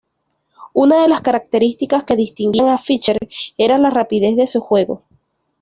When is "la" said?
3.77-3.91